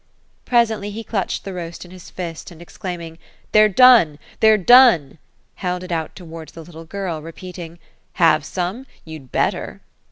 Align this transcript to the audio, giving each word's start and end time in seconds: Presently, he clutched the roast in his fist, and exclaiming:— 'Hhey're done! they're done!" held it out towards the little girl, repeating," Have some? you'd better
Presently, 0.45 0.89
he 0.89 1.03
clutched 1.03 1.43
the 1.43 1.53
roast 1.53 1.85
in 1.85 1.91
his 1.91 2.09
fist, 2.09 2.49
and 2.49 2.59
exclaiming:— 2.59 3.19
'Hhey're 3.53 3.69
done! 3.69 4.17
they're 4.39 4.57
done!" 4.57 5.19
held 5.57 5.83
it 5.83 5.91
out 5.91 6.15
towards 6.15 6.53
the 6.53 6.63
little 6.63 6.85
girl, 6.85 7.21
repeating," 7.21 7.77
Have 8.13 8.43
some? 8.43 8.87
you'd 9.05 9.31
better 9.31 9.79